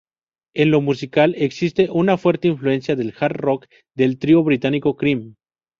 [0.55, 5.35] En lo musical, existe una fuerte influencia del hard rock del trío británico Cream.